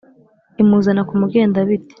[0.61, 1.89] imuzana ku mugenda biti,